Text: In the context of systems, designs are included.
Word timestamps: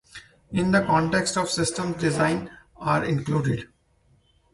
In 0.51 0.71
the 0.71 0.81
context 0.83 1.37
of 1.37 1.47
systems, 1.51 1.97
designs 1.97 2.49
are 2.75 3.05
included. 3.05 3.69